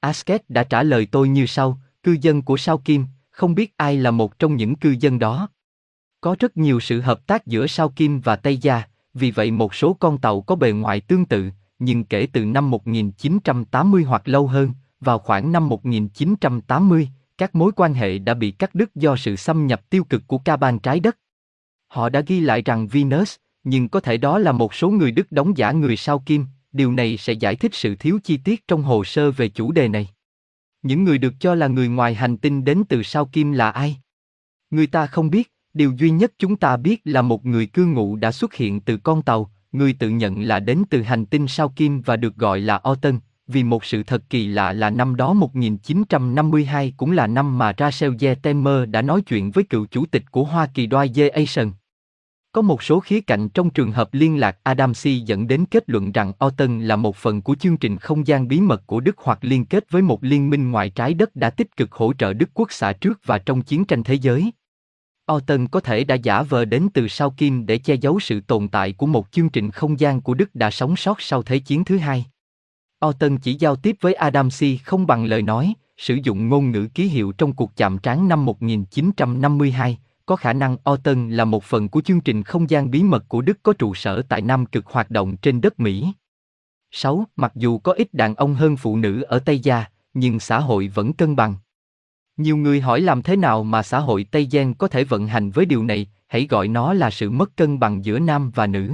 Asket 0.00 0.50
đã 0.50 0.64
trả 0.64 0.82
lời 0.82 1.06
tôi 1.06 1.28
như 1.28 1.46
sau, 1.46 1.80
cư 2.02 2.16
dân 2.20 2.42
của 2.42 2.56
sao 2.56 2.78
Kim, 2.78 3.06
không 3.30 3.54
biết 3.54 3.76
ai 3.76 3.96
là 3.96 4.10
một 4.10 4.38
trong 4.38 4.56
những 4.56 4.76
cư 4.76 4.96
dân 5.00 5.18
đó. 5.18 5.48
Có 6.20 6.36
rất 6.38 6.56
nhiều 6.56 6.80
sự 6.80 7.00
hợp 7.00 7.26
tác 7.26 7.46
giữa 7.46 7.66
sao 7.66 7.88
Kim 7.88 8.20
và 8.20 8.36
Tây 8.36 8.56
Gia, 8.56 8.82
vì 9.14 9.30
vậy 9.30 9.50
một 9.50 9.74
số 9.74 9.96
con 10.00 10.18
tàu 10.18 10.40
có 10.40 10.54
bề 10.54 10.72
ngoài 10.72 11.00
tương 11.00 11.24
tự, 11.24 11.50
nhưng 11.78 12.04
kể 12.04 12.26
từ 12.32 12.44
năm 12.44 12.70
1980 12.70 14.04
hoặc 14.04 14.28
lâu 14.28 14.46
hơn, 14.46 14.72
vào 15.00 15.18
khoảng 15.18 15.52
năm 15.52 15.68
1980, 15.68 17.08
các 17.40 17.54
mối 17.54 17.72
quan 17.76 17.94
hệ 17.94 18.18
đã 18.18 18.34
bị 18.34 18.50
cắt 18.50 18.74
đứt 18.74 18.94
do 18.94 19.16
sự 19.16 19.36
xâm 19.36 19.66
nhập 19.66 19.90
tiêu 19.90 20.04
cực 20.04 20.22
của 20.26 20.38
ca 20.38 20.56
ban 20.56 20.78
trái 20.78 21.00
đất. 21.00 21.18
Họ 21.86 22.08
đã 22.08 22.20
ghi 22.20 22.40
lại 22.40 22.62
rằng 22.62 22.88
Venus, 22.88 23.36
nhưng 23.64 23.88
có 23.88 24.00
thể 24.00 24.16
đó 24.16 24.38
là 24.38 24.52
một 24.52 24.74
số 24.74 24.90
người 24.90 25.10
Đức 25.10 25.32
đóng 25.32 25.56
giả 25.56 25.72
người 25.72 25.96
sao 25.96 26.22
Kim, 26.26 26.46
điều 26.72 26.92
này 26.92 27.16
sẽ 27.16 27.32
giải 27.32 27.56
thích 27.56 27.74
sự 27.74 27.94
thiếu 27.94 28.18
chi 28.24 28.36
tiết 28.36 28.68
trong 28.68 28.82
hồ 28.82 29.04
sơ 29.04 29.30
về 29.30 29.48
chủ 29.48 29.72
đề 29.72 29.88
này. 29.88 30.08
Những 30.82 31.04
người 31.04 31.18
được 31.18 31.34
cho 31.40 31.54
là 31.54 31.66
người 31.66 31.88
ngoài 31.88 32.14
hành 32.14 32.36
tinh 32.36 32.64
đến 32.64 32.82
từ 32.88 33.02
sao 33.02 33.26
Kim 33.26 33.52
là 33.52 33.70
ai? 33.70 33.96
Người 34.70 34.86
ta 34.86 35.06
không 35.06 35.30
biết, 35.30 35.52
điều 35.74 35.92
duy 35.92 36.10
nhất 36.10 36.32
chúng 36.38 36.56
ta 36.56 36.76
biết 36.76 37.00
là 37.04 37.22
một 37.22 37.46
người 37.46 37.66
cư 37.66 37.86
ngụ 37.86 38.16
đã 38.16 38.32
xuất 38.32 38.54
hiện 38.54 38.80
từ 38.80 38.96
con 38.96 39.22
tàu, 39.22 39.50
người 39.72 39.92
tự 39.92 40.08
nhận 40.08 40.42
là 40.42 40.60
đến 40.60 40.82
từ 40.90 41.02
hành 41.02 41.26
tinh 41.26 41.48
sao 41.48 41.68
Kim 41.68 42.00
và 42.00 42.16
được 42.16 42.36
gọi 42.36 42.60
là 42.60 42.80
Orton, 42.90 43.18
vì 43.52 43.64
một 43.64 43.84
sự 43.84 44.02
thật 44.02 44.22
kỳ 44.30 44.46
lạ 44.46 44.72
là 44.72 44.90
năm 44.90 45.16
đó 45.16 45.32
1952 45.32 46.94
cũng 46.96 47.12
là 47.12 47.26
năm 47.26 47.58
mà 47.58 47.72
Rachel 47.78 48.12
Yetemer 48.20 48.88
đã 48.88 49.02
nói 49.02 49.22
chuyện 49.22 49.50
với 49.50 49.64
cựu 49.64 49.86
chủ 49.86 50.06
tịch 50.06 50.22
của 50.30 50.44
Hoa 50.44 50.66
Kỳ 50.74 50.86
Dwight 50.86 51.12
J. 51.12 51.30
Eisenhower. 51.30 51.70
Có 52.52 52.62
một 52.62 52.82
số 52.82 53.00
khía 53.00 53.20
cạnh 53.20 53.48
trong 53.48 53.70
trường 53.70 53.92
hợp 53.92 54.08
liên 54.12 54.40
lạc 54.40 54.58
Adamsi 54.62 55.18
dẫn 55.18 55.48
đến 55.48 55.64
kết 55.70 55.84
luận 55.86 56.12
rằng 56.12 56.32
Orton 56.46 56.80
là 56.80 56.96
một 56.96 57.16
phần 57.16 57.42
của 57.42 57.54
chương 57.54 57.76
trình 57.76 57.98
không 57.98 58.26
gian 58.26 58.48
bí 58.48 58.60
mật 58.60 58.86
của 58.86 59.00
Đức 59.00 59.18
hoặc 59.18 59.38
liên 59.42 59.64
kết 59.64 59.90
với 59.90 60.02
một 60.02 60.24
liên 60.24 60.50
minh 60.50 60.70
ngoài 60.70 60.90
trái 60.90 61.14
đất 61.14 61.36
đã 61.36 61.50
tích 61.50 61.76
cực 61.76 61.92
hỗ 61.92 62.12
trợ 62.12 62.32
Đức 62.32 62.50
quốc 62.54 62.72
xã 62.72 62.92
trước 62.92 63.20
và 63.24 63.38
trong 63.38 63.62
chiến 63.62 63.84
tranh 63.84 64.02
thế 64.02 64.14
giới. 64.14 64.52
Orton 65.32 65.66
có 65.66 65.80
thể 65.80 66.04
đã 66.04 66.14
giả 66.14 66.42
vờ 66.42 66.64
đến 66.64 66.88
từ 66.94 67.08
sau 67.08 67.30
Kim 67.30 67.66
để 67.66 67.78
che 67.78 67.94
giấu 67.94 68.20
sự 68.20 68.40
tồn 68.40 68.68
tại 68.68 68.92
của 68.92 69.06
một 69.06 69.32
chương 69.32 69.48
trình 69.48 69.70
không 69.70 70.00
gian 70.00 70.20
của 70.20 70.34
Đức 70.34 70.54
đã 70.54 70.70
sống 70.70 70.96
sót 70.96 71.20
sau 71.20 71.42
Thế 71.42 71.58
chiến 71.58 71.84
thứ 71.84 71.98
hai. 71.98 72.24
Orton 73.06 73.38
chỉ 73.38 73.54
giao 73.54 73.76
tiếp 73.76 73.96
với 74.00 74.14
Adamsi 74.14 74.76
không 74.76 75.06
bằng 75.06 75.24
lời 75.24 75.42
nói, 75.42 75.74
sử 75.96 76.18
dụng 76.22 76.48
ngôn 76.48 76.70
ngữ 76.70 76.88
ký 76.94 77.06
hiệu 77.06 77.32
trong 77.32 77.52
cuộc 77.52 77.76
chạm 77.76 77.98
trán 77.98 78.28
năm 78.28 78.44
1952, 78.44 79.98
có 80.26 80.36
khả 80.36 80.52
năng 80.52 80.76
Orton 80.90 81.30
là 81.30 81.44
một 81.44 81.64
phần 81.64 81.88
của 81.88 82.00
chương 82.00 82.20
trình 82.20 82.42
không 82.42 82.70
gian 82.70 82.90
bí 82.90 83.02
mật 83.02 83.24
của 83.28 83.40
Đức 83.40 83.58
có 83.62 83.72
trụ 83.72 83.94
sở 83.94 84.22
tại 84.22 84.42
Nam 84.42 84.66
Cực 84.66 84.86
hoạt 84.86 85.10
động 85.10 85.36
trên 85.36 85.60
đất 85.60 85.80
Mỹ. 85.80 86.12
6. 86.90 87.24
Mặc 87.36 87.52
dù 87.54 87.78
có 87.78 87.92
ít 87.92 88.14
đàn 88.14 88.34
ông 88.34 88.54
hơn 88.54 88.76
phụ 88.76 88.96
nữ 88.96 89.22
ở 89.22 89.38
Tây 89.38 89.58
Gia, 89.58 89.84
nhưng 90.14 90.40
xã 90.40 90.58
hội 90.58 90.88
vẫn 90.88 91.12
cân 91.12 91.36
bằng. 91.36 91.54
Nhiều 92.36 92.56
người 92.56 92.80
hỏi 92.80 93.00
làm 93.00 93.22
thế 93.22 93.36
nào 93.36 93.64
mà 93.64 93.82
xã 93.82 93.98
hội 93.98 94.24
Tây 94.24 94.48
Giang 94.52 94.74
có 94.74 94.88
thể 94.88 95.04
vận 95.04 95.26
hành 95.26 95.50
với 95.50 95.66
điều 95.66 95.84
này, 95.84 96.06
hãy 96.26 96.46
gọi 96.50 96.68
nó 96.68 96.92
là 96.92 97.10
sự 97.10 97.30
mất 97.30 97.56
cân 97.56 97.78
bằng 97.78 98.04
giữa 98.04 98.18
nam 98.18 98.50
và 98.54 98.66
nữ. 98.66 98.92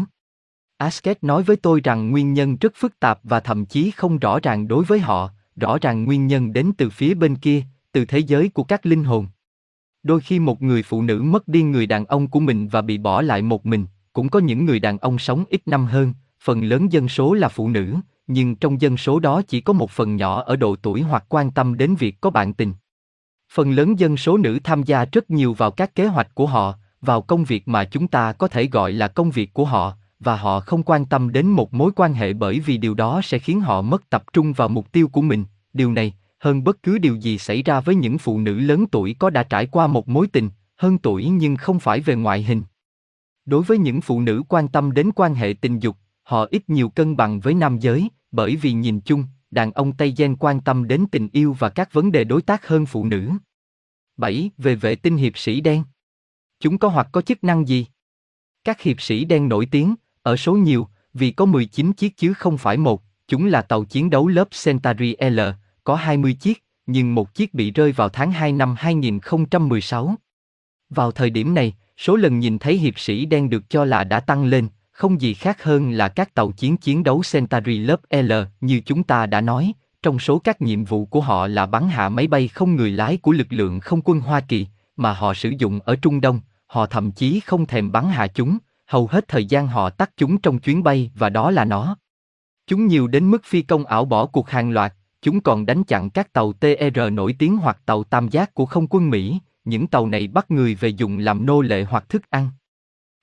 Asket 0.78 1.24
nói 1.24 1.42
với 1.42 1.56
tôi 1.56 1.80
rằng 1.84 2.10
nguyên 2.10 2.32
nhân 2.32 2.56
rất 2.56 2.72
phức 2.76 3.00
tạp 3.00 3.20
và 3.22 3.40
thậm 3.40 3.66
chí 3.66 3.90
không 3.90 4.18
rõ 4.18 4.38
ràng 4.42 4.68
đối 4.68 4.84
với 4.84 4.98
họ, 4.98 5.30
rõ 5.56 5.78
ràng 5.80 6.04
nguyên 6.04 6.26
nhân 6.26 6.52
đến 6.52 6.72
từ 6.78 6.90
phía 6.90 7.14
bên 7.14 7.36
kia, 7.36 7.62
từ 7.92 8.04
thế 8.04 8.18
giới 8.18 8.48
của 8.48 8.64
các 8.64 8.86
linh 8.86 9.04
hồn. 9.04 9.26
Đôi 10.02 10.20
khi 10.20 10.38
một 10.38 10.62
người 10.62 10.82
phụ 10.82 11.02
nữ 11.02 11.22
mất 11.22 11.48
đi 11.48 11.62
người 11.62 11.86
đàn 11.86 12.04
ông 12.04 12.26
của 12.26 12.40
mình 12.40 12.68
và 12.68 12.82
bị 12.82 12.98
bỏ 12.98 13.22
lại 13.22 13.42
một 13.42 13.66
mình, 13.66 13.86
cũng 14.12 14.28
có 14.28 14.38
những 14.38 14.64
người 14.64 14.80
đàn 14.80 14.98
ông 14.98 15.18
sống 15.18 15.44
ít 15.48 15.62
năm 15.66 15.86
hơn, 15.86 16.12
phần 16.40 16.64
lớn 16.64 16.92
dân 16.92 17.08
số 17.08 17.34
là 17.34 17.48
phụ 17.48 17.68
nữ, 17.68 17.94
nhưng 18.26 18.56
trong 18.56 18.80
dân 18.80 18.96
số 18.96 19.20
đó 19.20 19.42
chỉ 19.42 19.60
có 19.60 19.72
một 19.72 19.90
phần 19.90 20.16
nhỏ 20.16 20.42
ở 20.42 20.56
độ 20.56 20.76
tuổi 20.76 21.02
hoặc 21.02 21.24
quan 21.28 21.50
tâm 21.50 21.76
đến 21.76 21.94
việc 21.94 22.20
có 22.20 22.30
bạn 22.30 22.54
tình. 22.54 22.72
Phần 23.52 23.70
lớn 23.70 23.98
dân 23.98 24.16
số 24.16 24.36
nữ 24.36 24.58
tham 24.64 24.82
gia 24.82 25.04
rất 25.04 25.30
nhiều 25.30 25.54
vào 25.54 25.70
các 25.70 25.94
kế 25.94 26.06
hoạch 26.06 26.34
của 26.34 26.46
họ, 26.46 26.74
vào 27.00 27.22
công 27.22 27.44
việc 27.44 27.68
mà 27.68 27.84
chúng 27.84 28.08
ta 28.08 28.32
có 28.32 28.48
thể 28.48 28.66
gọi 28.66 28.92
là 28.92 29.08
công 29.08 29.30
việc 29.30 29.54
của 29.54 29.64
họ, 29.64 29.96
và 30.20 30.36
họ 30.36 30.60
không 30.60 30.82
quan 30.82 31.04
tâm 31.06 31.32
đến 31.32 31.46
một 31.46 31.74
mối 31.74 31.92
quan 31.96 32.14
hệ 32.14 32.32
bởi 32.32 32.60
vì 32.60 32.78
điều 32.78 32.94
đó 32.94 33.20
sẽ 33.24 33.38
khiến 33.38 33.60
họ 33.60 33.82
mất 33.82 34.10
tập 34.10 34.24
trung 34.32 34.52
vào 34.52 34.68
mục 34.68 34.92
tiêu 34.92 35.08
của 35.08 35.22
mình. 35.22 35.44
Điều 35.72 35.92
này, 35.92 36.14
hơn 36.38 36.64
bất 36.64 36.82
cứ 36.82 36.98
điều 36.98 37.14
gì 37.16 37.38
xảy 37.38 37.62
ra 37.62 37.80
với 37.80 37.94
những 37.94 38.18
phụ 38.18 38.38
nữ 38.38 38.58
lớn 38.58 38.86
tuổi 38.86 39.16
có 39.18 39.30
đã 39.30 39.42
trải 39.42 39.66
qua 39.66 39.86
một 39.86 40.08
mối 40.08 40.26
tình, 40.26 40.50
hơn 40.76 40.98
tuổi 40.98 41.28
nhưng 41.28 41.56
không 41.56 41.80
phải 41.80 42.00
về 42.00 42.14
ngoại 42.14 42.42
hình. 42.42 42.62
Đối 43.44 43.62
với 43.62 43.78
những 43.78 44.00
phụ 44.00 44.20
nữ 44.20 44.42
quan 44.48 44.68
tâm 44.68 44.92
đến 44.92 45.10
quan 45.14 45.34
hệ 45.34 45.54
tình 45.60 45.78
dục, 45.78 45.96
họ 46.22 46.46
ít 46.50 46.68
nhiều 46.68 46.88
cân 46.88 47.16
bằng 47.16 47.40
với 47.40 47.54
nam 47.54 47.78
giới, 47.78 48.08
bởi 48.30 48.56
vì 48.56 48.72
nhìn 48.72 49.00
chung, 49.00 49.24
đàn 49.50 49.72
ông 49.72 49.92
Tây 49.92 50.14
Gen 50.16 50.36
quan 50.36 50.60
tâm 50.60 50.88
đến 50.88 51.06
tình 51.12 51.28
yêu 51.32 51.56
và 51.58 51.68
các 51.68 51.92
vấn 51.92 52.12
đề 52.12 52.24
đối 52.24 52.42
tác 52.42 52.66
hơn 52.66 52.86
phụ 52.86 53.04
nữ. 53.04 53.30
7. 54.16 54.50
Về 54.58 54.74
vệ 54.74 54.94
tinh 54.94 55.16
hiệp 55.16 55.38
sĩ 55.38 55.60
đen. 55.60 55.84
Chúng 56.60 56.78
có 56.78 56.88
hoặc 56.88 57.08
có 57.12 57.20
chức 57.20 57.44
năng 57.44 57.68
gì? 57.68 57.86
Các 58.64 58.80
hiệp 58.80 59.00
sĩ 59.00 59.24
đen 59.24 59.48
nổi 59.48 59.68
tiếng, 59.70 59.94
ở 60.26 60.36
số 60.36 60.54
nhiều, 60.54 60.88
vì 61.14 61.30
có 61.30 61.44
19 61.44 61.92
chiếc 61.92 62.16
chứ 62.16 62.32
không 62.32 62.58
phải 62.58 62.76
một, 62.76 63.02
chúng 63.28 63.46
là 63.46 63.62
tàu 63.62 63.84
chiến 63.84 64.10
đấu 64.10 64.28
lớp 64.28 64.48
Centauri 64.64 65.16
L, 65.20 65.40
có 65.84 65.94
20 65.94 66.32
chiếc, 66.32 66.64
nhưng 66.86 67.14
một 67.14 67.34
chiếc 67.34 67.54
bị 67.54 67.70
rơi 67.70 67.92
vào 67.92 68.08
tháng 68.08 68.32
2 68.32 68.52
năm 68.52 68.74
2016. 68.78 70.14
Vào 70.90 71.12
thời 71.12 71.30
điểm 71.30 71.54
này, 71.54 71.74
số 71.96 72.16
lần 72.16 72.38
nhìn 72.38 72.58
thấy 72.58 72.78
hiệp 72.78 72.98
sĩ 72.98 73.26
đen 73.26 73.50
được 73.50 73.70
cho 73.70 73.84
là 73.84 74.04
đã 74.04 74.20
tăng 74.20 74.44
lên, 74.44 74.68
không 74.92 75.20
gì 75.20 75.34
khác 75.34 75.62
hơn 75.62 75.90
là 75.90 76.08
các 76.08 76.34
tàu 76.34 76.50
chiến 76.50 76.76
chiến 76.76 77.04
đấu 77.04 77.22
Centauri 77.32 77.78
lớp 77.78 78.00
L 78.10 78.32
như 78.60 78.80
chúng 78.86 79.02
ta 79.02 79.26
đã 79.26 79.40
nói, 79.40 79.72
trong 80.02 80.18
số 80.18 80.38
các 80.38 80.62
nhiệm 80.62 80.84
vụ 80.84 81.04
của 81.06 81.20
họ 81.20 81.46
là 81.46 81.66
bắn 81.66 81.88
hạ 81.88 82.08
máy 82.08 82.26
bay 82.26 82.48
không 82.48 82.76
người 82.76 82.90
lái 82.90 83.16
của 83.16 83.32
lực 83.32 83.46
lượng 83.50 83.80
không 83.80 84.00
quân 84.04 84.20
Hoa 84.20 84.40
Kỳ, 84.40 84.66
mà 84.96 85.12
họ 85.12 85.34
sử 85.34 85.52
dụng 85.58 85.80
ở 85.80 85.96
Trung 85.96 86.20
Đông, 86.20 86.40
họ 86.66 86.86
thậm 86.86 87.12
chí 87.12 87.40
không 87.40 87.66
thèm 87.66 87.92
bắn 87.92 88.08
hạ 88.08 88.26
chúng, 88.26 88.58
hầu 88.86 89.06
hết 89.06 89.28
thời 89.28 89.44
gian 89.44 89.66
họ 89.66 89.90
tắt 89.90 90.10
chúng 90.16 90.38
trong 90.38 90.58
chuyến 90.58 90.82
bay 90.82 91.10
và 91.14 91.30
đó 91.30 91.50
là 91.50 91.64
nó. 91.64 91.96
Chúng 92.66 92.86
nhiều 92.86 93.06
đến 93.06 93.30
mức 93.30 93.44
phi 93.44 93.62
công 93.62 93.86
ảo 93.86 94.04
bỏ 94.04 94.26
cuộc 94.26 94.50
hàng 94.50 94.70
loạt, 94.70 94.94
chúng 95.22 95.40
còn 95.40 95.66
đánh 95.66 95.84
chặn 95.84 96.10
các 96.10 96.32
tàu 96.32 96.52
TR 96.52 97.00
nổi 97.12 97.36
tiếng 97.38 97.56
hoặc 97.56 97.78
tàu 97.86 98.04
tam 98.04 98.28
giác 98.28 98.54
của 98.54 98.66
không 98.66 98.86
quân 98.90 99.10
Mỹ, 99.10 99.38
những 99.64 99.86
tàu 99.86 100.06
này 100.06 100.28
bắt 100.28 100.50
người 100.50 100.74
về 100.74 100.88
dùng 100.88 101.18
làm 101.18 101.46
nô 101.46 101.60
lệ 101.60 101.84
hoặc 101.84 102.08
thức 102.08 102.30
ăn. 102.30 102.50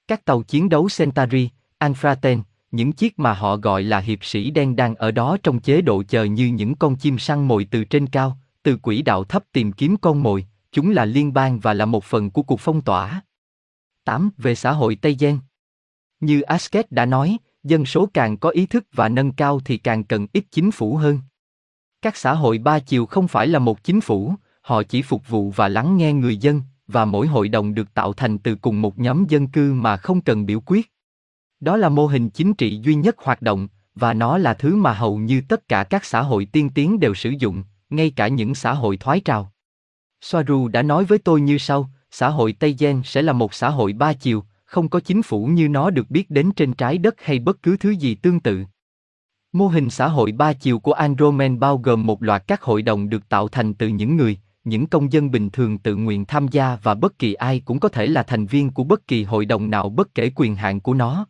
Các 0.07 0.25
tàu 0.25 0.41
chiến 0.41 0.69
đấu 0.69 0.87
Centauri, 0.97 1.49
Anfraten, 1.79 2.41
những 2.71 2.91
chiếc 2.91 3.19
mà 3.19 3.33
họ 3.33 3.57
gọi 3.57 3.83
là 3.83 3.99
hiệp 3.99 4.25
sĩ 4.25 4.51
đen 4.51 4.75
đang 4.75 4.95
ở 4.95 5.11
đó 5.11 5.37
trong 5.43 5.59
chế 5.59 5.81
độ 5.81 6.03
chờ 6.03 6.23
như 6.23 6.45
những 6.47 6.75
con 6.75 6.95
chim 6.95 7.19
săn 7.19 7.47
mồi 7.47 7.67
từ 7.71 7.83
trên 7.83 8.07
cao, 8.07 8.37
từ 8.63 8.77
quỹ 8.77 9.01
đạo 9.01 9.23
thấp 9.23 9.43
tìm 9.51 9.71
kiếm 9.71 9.97
con 9.97 10.23
mồi, 10.23 10.45
chúng 10.71 10.89
là 10.89 11.05
liên 11.05 11.33
bang 11.33 11.59
và 11.59 11.73
là 11.73 11.85
một 11.85 12.03
phần 12.03 12.31
của 12.31 12.41
cuộc 12.41 12.59
phong 12.59 12.81
tỏa. 12.81 13.21
8. 14.05 14.29
Về 14.37 14.55
xã 14.55 14.71
hội 14.71 14.95
Tây 14.95 15.15
Giang 15.19 15.39
như 16.23 16.41
Asket 16.41 16.91
đã 16.91 17.05
nói, 17.05 17.37
dân 17.63 17.85
số 17.85 18.09
càng 18.13 18.37
có 18.37 18.49
ý 18.49 18.65
thức 18.65 18.85
và 18.93 19.09
nâng 19.09 19.31
cao 19.31 19.59
thì 19.65 19.77
càng 19.77 20.03
cần 20.03 20.27
ít 20.33 20.43
chính 20.51 20.71
phủ 20.71 20.95
hơn. 20.95 21.19
Các 22.01 22.17
xã 22.17 22.33
hội 22.33 22.57
ba 22.57 22.79
chiều 22.79 23.05
không 23.05 23.27
phải 23.27 23.47
là 23.47 23.59
một 23.59 23.83
chính 23.83 24.01
phủ, 24.01 24.33
họ 24.61 24.83
chỉ 24.83 25.01
phục 25.01 25.29
vụ 25.29 25.51
và 25.51 25.67
lắng 25.67 25.97
nghe 25.97 26.13
người 26.13 26.37
dân, 26.37 26.61
và 26.87 27.05
mỗi 27.05 27.27
hội 27.27 27.49
đồng 27.49 27.73
được 27.73 27.93
tạo 27.93 28.13
thành 28.13 28.37
từ 28.37 28.55
cùng 28.55 28.81
một 28.81 28.99
nhóm 28.99 29.25
dân 29.29 29.47
cư 29.47 29.73
mà 29.73 29.97
không 29.97 30.21
cần 30.21 30.45
biểu 30.45 30.59
quyết. 30.65 30.91
Đó 31.59 31.77
là 31.77 31.89
mô 31.89 32.07
hình 32.07 32.29
chính 32.29 32.53
trị 32.53 32.79
duy 32.83 32.95
nhất 32.95 33.15
hoạt 33.17 33.41
động, 33.41 33.67
và 33.95 34.13
nó 34.13 34.37
là 34.37 34.53
thứ 34.53 34.75
mà 34.75 34.93
hầu 34.93 35.17
như 35.17 35.41
tất 35.49 35.67
cả 35.67 35.83
các 35.83 36.05
xã 36.05 36.21
hội 36.21 36.45
tiên 36.45 36.69
tiến 36.69 36.99
đều 36.99 37.13
sử 37.13 37.29
dụng, 37.29 37.63
ngay 37.89 38.09
cả 38.15 38.27
những 38.27 38.55
xã 38.55 38.73
hội 38.73 38.97
thoái 38.97 39.19
trào. 39.19 39.51
Soaru 40.21 40.67
đã 40.67 40.81
nói 40.81 41.05
với 41.05 41.17
tôi 41.17 41.41
như 41.41 41.57
sau, 41.57 41.89
xã 42.11 42.29
hội 42.29 42.53
Tây 42.53 42.75
Gen 42.79 43.01
sẽ 43.05 43.21
là 43.21 43.33
một 43.33 43.53
xã 43.53 43.69
hội 43.69 43.93
ba 43.93 44.13
chiều, 44.13 44.43
không 44.73 44.89
có 44.89 44.99
chính 44.99 45.23
phủ 45.23 45.45
như 45.45 45.69
nó 45.69 45.89
được 45.89 46.11
biết 46.11 46.29
đến 46.29 46.51
trên 46.51 46.73
trái 46.73 46.97
đất 46.97 47.15
hay 47.21 47.39
bất 47.39 47.61
cứ 47.63 47.77
thứ 47.77 47.89
gì 47.89 48.15
tương 48.15 48.39
tự. 48.39 48.63
Mô 49.51 49.67
hình 49.67 49.89
xã 49.89 50.07
hội 50.07 50.31
ba 50.31 50.53
chiều 50.53 50.79
của 50.79 50.93
Andromen 50.93 51.59
bao 51.59 51.77
gồm 51.77 52.05
một 52.05 52.23
loạt 52.23 52.43
các 52.47 52.61
hội 52.61 52.81
đồng 52.81 53.09
được 53.09 53.29
tạo 53.29 53.47
thành 53.47 53.73
từ 53.73 53.87
những 53.87 54.17
người, 54.17 54.37
những 54.63 54.87
công 54.87 55.11
dân 55.11 55.31
bình 55.31 55.49
thường 55.49 55.77
tự 55.77 55.95
nguyện 55.95 56.25
tham 56.25 56.47
gia 56.47 56.77
và 56.83 56.93
bất 56.93 57.19
kỳ 57.19 57.33
ai 57.33 57.59
cũng 57.59 57.79
có 57.79 57.89
thể 57.89 58.07
là 58.07 58.23
thành 58.23 58.45
viên 58.45 58.69
của 58.69 58.83
bất 58.83 59.07
kỳ 59.07 59.23
hội 59.23 59.45
đồng 59.45 59.69
nào 59.69 59.89
bất 59.89 60.15
kể 60.15 60.31
quyền 60.35 60.55
hạn 60.55 60.79
của 60.79 60.93
nó. 60.93 61.27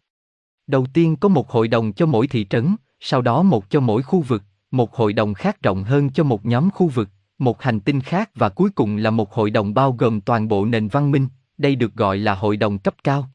Đầu 0.67 0.85
tiên 0.93 1.15
có 1.15 1.29
một 1.29 1.51
hội 1.51 1.67
đồng 1.67 1.93
cho 1.93 2.05
mỗi 2.05 2.27
thị 2.27 2.45
trấn, 2.49 2.75
sau 2.99 3.21
đó 3.21 3.43
một 3.43 3.69
cho 3.69 3.79
mỗi 3.79 4.01
khu 4.01 4.21
vực, 4.21 4.43
một 4.71 4.95
hội 4.95 5.13
đồng 5.13 5.33
khác 5.33 5.61
rộng 5.61 5.83
hơn 5.83 6.09
cho 6.09 6.23
một 6.23 6.45
nhóm 6.45 6.69
khu 6.71 6.87
vực, 6.87 7.09
một 7.37 7.61
hành 7.61 7.79
tinh 7.79 8.01
khác 8.01 8.29
và 8.35 8.49
cuối 8.49 8.69
cùng 8.69 8.97
là 8.97 9.11
một 9.11 9.33
hội 9.33 9.51
đồng 9.51 9.73
bao 9.73 9.91
gồm 9.91 10.21
toàn 10.21 10.47
bộ 10.47 10.65
nền 10.65 10.87
văn 10.87 11.11
minh, 11.11 11.27
đây 11.63 11.75
được 11.75 11.93
gọi 11.95 12.17
là 12.17 12.35
hội 12.35 12.57
đồng 12.57 12.75
cấp 12.79 12.95
cao. 13.03 13.29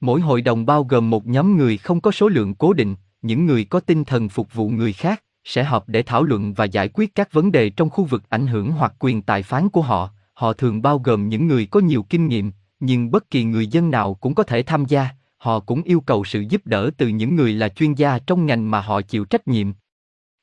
Mỗi 0.00 0.20
hội 0.20 0.42
đồng 0.42 0.66
bao 0.66 0.84
gồm 0.84 1.10
một 1.10 1.26
nhóm 1.26 1.56
người 1.56 1.76
không 1.76 2.00
có 2.00 2.10
số 2.10 2.28
lượng 2.28 2.54
cố 2.54 2.72
định, 2.72 2.94
những 3.22 3.46
người 3.46 3.64
có 3.64 3.80
tinh 3.80 4.04
thần 4.04 4.28
phục 4.28 4.54
vụ 4.54 4.68
người 4.68 4.92
khác, 4.92 5.22
sẽ 5.44 5.64
họp 5.64 5.88
để 5.88 6.02
thảo 6.02 6.22
luận 6.22 6.54
và 6.54 6.64
giải 6.64 6.88
quyết 6.94 7.14
các 7.14 7.32
vấn 7.32 7.52
đề 7.52 7.70
trong 7.70 7.90
khu 7.90 8.04
vực 8.04 8.22
ảnh 8.28 8.46
hưởng 8.46 8.72
hoặc 8.72 8.94
quyền 8.98 9.22
tài 9.22 9.42
phán 9.42 9.68
của 9.68 9.82
họ. 9.82 10.10
Họ 10.32 10.52
thường 10.52 10.82
bao 10.82 10.98
gồm 10.98 11.28
những 11.28 11.46
người 11.46 11.66
có 11.66 11.80
nhiều 11.80 12.02
kinh 12.02 12.28
nghiệm, 12.28 12.52
nhưng 12.80 13.10
bất 13.10 13.30
kỳ 13.30 13.44
người 13.44 13.66
dân 13.66 13.90
nào 13.90 14.14
cũng 14.14 14.34
có 14.34 14.42
thể 14.42 14.62
tham 14.62 14.84
gia, 14.84 15.08
họ 15.38 15.60
cũng 15.60 15.82
yêu 15.82 16.00
cầu 16.00 16.24
sự 16.24 16.40
giúp 16.40 16.66
đỡ 16.66 16.90
từ 16.96 17.08
những 17.08 17.36
người 17.36 17.52
là 17.52 17.68
chuyên 17.68 17.94
gia 17.94 18.18
trong 18.18 18.46
ngành 18.46 18.70
mà 18.70 18.80
họ 18.80 19.02
chịu 19.02 19.24
trách 19.24 19.48
nhiệm. 19.48 19.72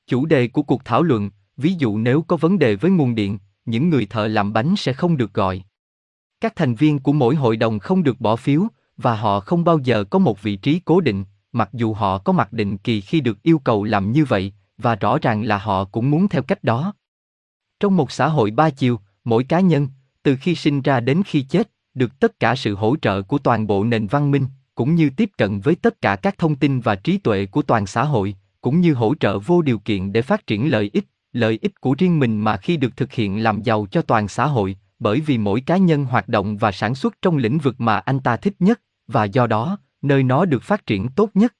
Chủ 0.07 0.25
đề 0.25 0.47
của 0.47 0.63
cuộc 0.63 0.85
thảo 0.85 1.03
luận, 1.03 1.29
ví 1.57 1.73
dụ 1.73 1.97
nếu 1.97 2.21
có 2.21 2.37
vấn 2.37 2.59
đề 2.59 2.75
với 2.75 2.91
nguồn 2.91 3.15
điện, 3.15 3.37
những 3.65 3.89
người 3.89 4.05
thợ 4.05 4.27
làm 4.27 4.53
bánh 4.53 4.75
sẽ 4.77 4.93
không 4.93 5.17
được 5.17 5.33
gọi. 5.33 5.63
Các 6.43 6.55
thành 6.55 6.75
viên 6.75 6.99
của 6.99 7.13
mỗi 7.13 7.35
hội 7.35 7.57
đồng 7.57 7.79
không 7.79 8.03
được 8.03 8.21
bỏ 8.21 8.35
phiếu, 8.35 8.67
và 8.97 9.15
họ 9.15 9.39
không 9.39 9.63
bao 9.63 9.79
giờ 9.79 10.03
có 10.03 10.19
một 10.19 10.41
vị 10.41 10.55
trí 10.55 10.81
cố 10.85 11.01
định, 11.01 11.23
mặc 11.51 11.69
dù 11.73 11.93
họ 11.93 12.17
có 12.17 12.33
mặt 12.33 12.53
định 12.53 12.77
kỳ 12.77 13.01
khi 13.01 13.21
được 13.21 13.43
yêu 13.43 13.59
cầu 13.59 13.83
làm 13.83 14.11
như 14.11 14.25
vậy, 14.25 14.53
và 14.77 14.95
rõ 14.95 15.17
ràng 15.21 15.43
là 15.43 15.57
họ 15.57 15.85
cũng 15.85 16.11
muốn 16.11 16.27
theo 16.27 16.41
cách 16.41 16.63
đó. 16.63 16.93
Trong 17.79 17.97
một 17.97 18.11
xã 18.11 18.27
hội 18.27 18.51
ba 18.51 18.69
chiều, 18.69 18.99
mỗi 19.23 19.43
cá 19.43 19.59
nhân, 19.59 19.87
từ 20.23 20.35
khi 20.35 20.55
sinh 20.55 20.81
ra 20.81 20.99
đến 20.99 21.21
khi 21.25 21.41
chết, 21.41 21.69
được 21.93 22.19
tất 22.19 22.39
cả 22.39 22.55
sự 22.55 22.75
hỗ 22.75 22.95
trợ 23.01 23.21
của 23.21 23.37
toàn 23.37 23.67
bộ 23.67 23.83
nền 23.83 24.07
văn 24.07 24.31
minh, 24.31 24.45
cũng 24.75 24.95
như 24.95 25.09
tiếp 25.17 25.29
cận 25.37 25.59
với 25.59 25.75
tất 25.75 26.01
cả 26.01 26.15
các 26.15 26.37
thông 26.37 26.55
tin 26.55 26.79
và 26.79 26.95
trí 26.95 27.17
tuệ 27.17 27.45
của 27.45 27.61
toàn 27.61 27.85
xã 27.85 28.03
hội, 28.03 28.35
cũng 28.61 28.81
như 28.81 28.93
hỗ 28.93 29.15
trợ 29.15 29.39
vô 29.39 29.61
điều 29.61 29.79
kiện 29.79 30.13
để 30.13 30.21
phát 30.21 30.47
triển 30.47 30.71
lợi 30.71 30.89
ích, 30.93 31.05
lợi 31.33 31.59
ích 31.61 31.81
của 31.81 31.95
riêng 31.97 32.19
mình 32.19 32.39
mà 32.39 32.57
khi 32.57 32.77
được 32.77 32.97
thực 32.97 33.13
hiện 33.13 33.43
làm 33.43 33.61
giàu 33.61 33.87
cho 33.91 34.01
toàn 34.01 34.27
xã 34.27 34.47
hội, 34.47 34.77
bởi 35.03 35.19
vì 35.21 35.37
mỗi 35.37 35.61
cá 35.61 35.77
nhân 35.77 36.05
hoạt 36.05 36.27
động 36.27 36.57
và 36.57 36.71
sản 36.71 36.95
xuất 36.95 37.21
trong 37.21 37.37
lĩnh 37.37 37.57
vực 37.57 37.75
mà 37.77 37.97
anh 37.97 38.19
ta 38.19 38.37
thích 38.37 38.55
nhất, 38.59 38.81
và 39.07 39.23
do 39.23 39.47
đó, 39.47 39.77
nơi 40.01 40.23
nó 40.23 40.45
được 40.45 40.63
phát 40.63 40.85
triển 40.85 41.07
tốt 41.15 41.29
nhất. 41.33 41.55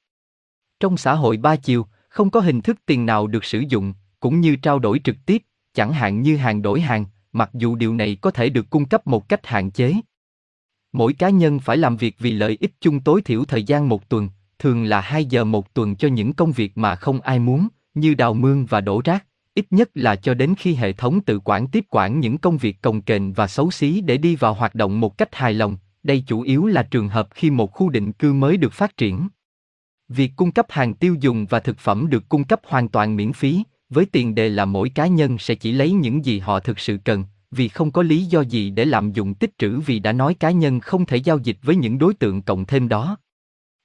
Trong 0.80 0.98
xã 0.98 1.14
hội 1.14 1.38
ba 1.38 1.56
chiều, 1.56 1.86
không 2.10 2.30
có 2.30 2.40
hình 2.40 2.62
thức 2.62 2.78
tiền 2.86 3.06
nào 3.06 3.28
được 3.28 3.46
sử 3.46 3.60
dụng, 3.60 3.94
cũng 4.20 4.40
như 4.42 4.56
trao 4.56 4.80
đổi 4.80 5.00
trực 5.04 5.16
tiếp, 5.26 5.44
chẳng 5.74 5.94
hạn 5.94 6.22
như 6.22 6.38
hàng 6.38 6.62
đổi 6.62 6.82
hàng, 6.82 7.06
mặc 7.32 7.50
dù 7.54 7.76
điều 7.76 7.94
này 7.94 8.18
có 8.22 8.32
thể 8.32 8.50
được 8.50 8.70
cung 8.70 8.86
cấp 8.86 9.08
một 9.08 9.30
cách 9.30 9.48
hạn 9.48 9.72
chế. 9.72 9.94
Mỗi 10.94 11.14
cá 11.14 11.30
nhân 11.30 11.60
phải 11.60 11.78
làm 11.78 11.98
việc 11.98 12.16
vì 12.20 12.32
lợi 12.32 12.58
ích 12.60 12.72
chung 12.82 13.00
tối 13.00 13.22
thiểu 13.22 13.46
thời 13.46 13.64
gian 13.64 13.90
một 13.90 14.10
tuần, 14.10 14.30
thường 14.60 14.84
là 14.84 15.02
2 15.02 15.26
giờ 15.26 15.44
một 15.44 15.74
tuần 15.74 15.96
cho 15.96 16.08
những 16.08 16.34
công 16.34 16.52
việc 16.52 16.78
mà 16.78 16.96
không 16.96 17.22
ai 17.22 17.40
muốn, 17.40 17.68
như 17.94 18.14
đào 18.14 18.34
mương 18.34 18.66
và 18.66 18.82
đổ 18.82 19.02
rác, 19.06 19.26
ít 19.56 19.66
nhất 19.70 19.90
là 19.94 20.16
cho 20.16 20.34
đến 20.34 20.56
khi 20.58 20.74
hệ 20.74 20.94
thống 20.94 21.22
tự 21.22 21.40
quản 21.44 21.68
tiếp 21.68 21.86
quản 21.90 22.20
những 22.20 22.38
công 22.38 22.58
việc 22.58 22.82
cồng 22.82 23.02
kềnh 23.02 23.34
và 23.34 23.48
xấu 23.48 23.72
xí 23.72 24.02
để 24.02 24.18
đi 24.18 24.36
vào 24.36 24.54
hoạt 24.54 24.76
động 24.76 25.00
một 25.00 25.18
cách 25.18 25.36
hài 25.36 25.54
lòng, 25.54 25.78
đây 26.04 26.24
chủ 26.28 26.42
yếu 26.42 26.66
là 26.66 26.84
trường 26.84 27.10
hợp 27.10 27.28
khi 27.32 27.50
một 27.50 27.72
khu 27.72 27.90
định 27.90 28.12
cư 28.12 28.34
mới 28.34 28.58
được 28.58 28.74
phát 28.74 28.98
triển. 28.98 29.28
Việc 30.08 30.32
cung 30.36 30.52
cấp 30.52 30.66
hàng 30.70 30.94
tiêu 30.94 31.16
dùng 31.20 31.46
và 31.46 31.60
thực 31.60 31.78
phẩm 31.78 32.10
được 32.10 32.30
cung 32.30 32.44
cấp 32.44 32.62
hoàn 32.68 32.90
toàn 32.90 33.16
miễn 33.16 33.34
phí, 33.34 33.64
với 33.90 34.06
tiền 34.06 34.36
đề 34.36 34.50
là 34.50 34.66
mỗi 34.66 34.90
cá 34.90 35.08
nhân 35.08 35.38
sẽ 35.38 35.56
chỉ 35.56 35.72
lấy 35.72 35.92
những 35.92 36.26
gì 36.26 36.40
họ 36.40 36.60
thực 36.60 36.80
sự 36.80 36.98
cần, 37.06 37.24
vì 37.52 37.68
không 37.68 37.92
có 37.92 38.02
lý 38.02 38.26
do 38.26 38.42
gì 38.42 38.70
để 38.70 38.86
lạm 38.86 39.12
dụng 39.12 39.34
tích 39.34 39.58
trữ 39.58 39.80
vì 39.80 40.00
đã 40.00 40.12
nói 40.12 40.34
cá 40.34 40.52
nhân 40.52 40.80
không 40.80 41.06
thể 41.06 41.18
giao 41.18 41.38
dịch 41.38 41.58
với 41.64 41.76
những 41.76 41.98
đối 41.98 42.14
tượng 42.14 42.42
cộng 42.42 42.66
thêm 42.66 42.88
đó. 42.88 43.18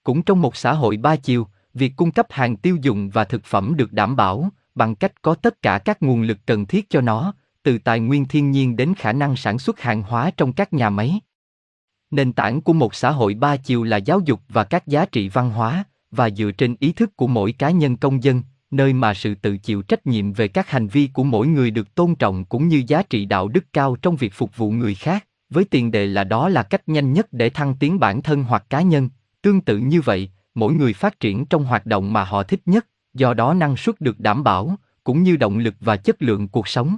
Cũng 0.02 0.22
trong 0.22 0.42
một 0.42 0.56
xã 0.56 0.72
hội 0.72 0.96
ba 0.96 1.16
chiều, 1.16 1.46
việc 1.75 1.92
cung 1.96 2.10
cấp 2.10 2.26
hàng 2.30 2.56
tiêu 2.56 2.76
dùng 2.82 3.10
và 3.10 3.25
thực 3.25 3.44
phẩm 3.44 3.75
được 3.76 3.92
đảm 3.92 4.16
bảo 4.16 4.50
bằng 4.78 4.94
cách 4.94 5.23
có 5.23 5.35
tất 5.35 5.62
cả 5.62 5.78
các 5.78 6.02
nguồn 6.02 6.23
lực 6.23 6.38
cần 6.47 6.66
thiết 6.66 6.90
cho 6.90 7.00
nó, 7.00 7.35
từ 7.62 7.78
tài 7.78 8.00
nguyên 8.00 8.25
thiên 8.25 8.50
nhiên 8.50 8.76
đến 8.76 8.94
khả 8.94 9.12
năng 9.12 9.37
sản 9.37 9.58
xuất 9.58 9.80
hàng 9.80 10.02
hóa 10.02 10.30
trong 10.37 10.52
các 10.52 10.73
nhà 10.73 10.90
máy. 10.90 11.20
Nền 12.11 12.32
tảng 12.32 12.61
của 12.61 12.73
một 12.73 12.94
xã 12.94 13.11
hội 13.11 13.35
ba 13.35 13.56
chiều 13.56 13.85
là 13.85 13.97
giáo 13.97 14.20
dục 14.25 14.40
và 14.49 14.64
các 14.64 14.87
giá 14.87 15.04
trị 15.04 15.28
văn 15.28 15.50
hóa, 15.50 15.85
và 16.11 16.30
dựa 16.30 16.50
trên 16.50 16.76
ý 16.80 16.92
thức 16.92 17.16
của 17.16 17.26
mỗi 17.26 17.52
cá 17.52 17.70
nhân 17.70 17.97
công 17.97 18.23
dân, 18.23 18.42
nơi 18.70 18.92
mà 18.92 19.14
sự 19.14 19.35
tự 19.35 19.58
chịu 19.58 19.82
trách 19.82 20.06
nhiệm 20.06 20.32
về 20.32 20.49
các 20.49 20.70
hành 20.70 20.87
vi 20.87 21.08
của 21.12 21.25
mỗi 21.25 21.47
người 21.47 21.70
được 21.70 21.94
tôn 21.94 22.14
trọng 22.14 22.44
cũng 22.44 22.68
như 22.68 22.82
giá 22.87 23.02
trị 23.02 23.25
đạo 23.25 23.49
đức 23.49 23.64
cao 23.73 23.97
trong 24.02 24.16
việc 24.16 24.35
phục 24.35 24.56
vụ 24.56 24.70
người 24.70 24.94
khác, 24.94 25.26
với 25.50 25.64
tiền 25.64 25.90
đề 25.90 26.06
là 26.06 26.25
đó 26.25 26.49
là 26.49 26.62
cách 26.62 26.88
nhanh 26.88 27.12
nhất 27.12 27.32
để 27.32 27.50
thăng 27.50 27.75
tiến 27.75 27.99
bản 27.99 28.23
thân 28.23 28.42
hoặc 28.42 28.64
cá 28.70 28.82
nhân. 28.82 29.08
Tương 29.42 29.61
tự 29.61 29.78
như 29.78 30.00
vậy, 30.00 30.30
mỗi 30.54 30.75
người 30.75 30.92
phát 30.92 31.20
triển 31.20 31.47
trong 31.47 31.64
hoạt 31.64 31.87
động 31.87 32.12
mà 32.12 32.25
họ 32.25 32.42
thích 32.42 32.61
nhất, 32.66 32.87
do 33.18 33.34
đó 33.34 33.54
năng 33.54 33.76
suất 33.76 34.00
được 34.00 34.20
đảm 34.20 34.44
bảo, 34.44 34.76
cũng 35.04 35.22
như 35.22 35.37
động 35.37 35.58
lực 35.58 35.75
và 35.80 35.96
chất 35.96 36.22
lượng 36.22 36.48
cuộc 36.48 36.68
sống. 36.68 36.96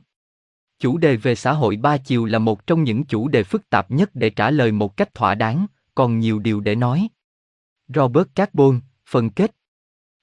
Chủ 0.78 0.98
đề 0.98 1.16
về 1.16 1.34
xã 1.34 1.52
hội 1.52 1.76
ba 1.76 1.96
chiều 1.96 2.24
là 2.24 2.38
một 2.38 2.66
trong 2.66 2.84
những 2.84 3.04
chủ 3.04 3.28
đề 3.28 3.42
phức 3.42 3.70
tạp 3.70 3.90
nhất 3.90 4.10
để 4.14 4.30
trả 4.30 4.50
lời 4.50 4.72
một 4.72 4.96
cách 4.96 5.14
thỏa 5.14 5.34
đáng, 5.34 5.66
còn 5.94 6.18
nhiều 6.18 6.38
điều 6.38 6.60
để 6.60 6.74
nói. 6.74 7.08
Robert 7.88 8.28
Carbon, 8.34 8.80
phần 9.06 9.30
kết 9.30 9.50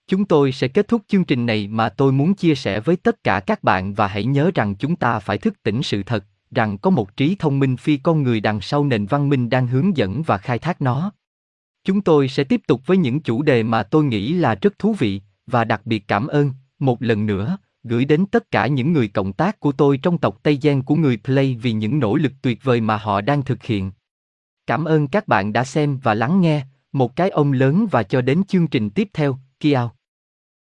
Chúng 0.07 0.25
tôi 0.25 0.51
sẽ 0.51 0.67
kết 0.67 0.87
thúc 0.87 1.01
chương 1.07 1.23
trình 1.23 1.45
này 1.45 1.67
mà 1.67 1.89
tôi 1.89 2.11
muốn 2.11 2.33
chia 2.33 2.55
sẻ 2.55 2.79
với 2.79 2.95
tất 2.95 3.23
cả 3.23 3.39
các 3.39 3.63
bạn 3.63 3.93
và 3.93 4.07
hãy 4.07 4.25
nhớ 4.25 4.51
rằng 4.55 4.75
chúng 4.75 4.95
ta 4.95 5.19
phải 5.19 5.37
thức 5.37 5.63
tỉnh 5.63 5.83
sự 5.83 6.03
thật, 6.03 6.25
rằng 6.51 6.77
có 6.77 6.89
một 6.89 7.17
trí 7.17 7.35
thông 7.39 7.59
minh 7.59 7.77
phi 7.77 7.97
con 7.97 8.23
người 8.23 8.39
đằng 8.39 8.61
sau 8.61 8.85
nền 8.85 9.05
văn 9.05 9.29
minh 9.29 9.49
đang 9.49 9.67
hướng 9.67 9.97
dẫn 9.97 10.23
và 10.23 10.37
khai 10.37 10.59
thác 10.59 10.81
nó. 10.81 11.11
Chúng 11.83 12.01
tôi 12.01 12.27
sẽ 12.27 12.43
tiếp 12.43 12.61
tục 12.67 12.81
với 12.85 12.97
những 12.97 13.19
chủ 13.19 13.41
đề 13.41 13.63
mà 13.63 13.83
tôi 13.83 14.03
nghĩ 14.03 14.33
là 14.33 14.55
rất 14.55 14.79
thú 14.79 14.93
vị, 14.93 15.21
và 15.47 15.63
đặc 15.63 15.85
biệt 15.85 16.07
cảm 16.07 16.27
ơn, 16.27 16.51
một 16.79 17.03
lần 17.03 17.25
nữa, 17.25 17.57
gửi 17.83 18.05
đến 18.05 18.25
tất 18.25 18.51
cả 18.51 18.67
những 18.67 18.93
người 18.93 19.07
cộng 19.07 19.33
tác 19.33 19.59
của 19.59 19.71
tôi 19.71 19.97
trong 19.97 20.17
tộc 20.17 20.39
Tây 20.43 20.59
Giang 20.61 20.81
của 20.81 20.95
người 20.95 21.17
Play 21.17 21.57
vì 21.61 21.71
những 21.71 21.99
nỗ 21.99 22.15
lực 22.15 22.31
tuyệt 22.41 22.63
vời 22.63 22.81
mà 22.81 22.97
họ 22.97 23.21
đang 23.21 23.41
thực 23.41 23.63
hiện. 23.63 23.91
Cảm 24.67 24.85
ơn 24.85 25.07
các 25.07 25.27
bạn 25.27 25.53
đã 25.53 25.63
xem 25.63 25.99
và 26.03 26.13
lắng 26.13 26.41
nghe, 26.41 26.65
một 26.91 27.15
cái 27.15 27.29
ông 27.29 27.51
lớn 27.51 27.87
và 27.91 28.03
cho 28.03 28.21
đến 28.21 28.43
chương 28.43 28.67
trình 28.67 28.89
tiếp 28.89 29.09
theo, 29.13 29.37
Kiao. 29.59 29.96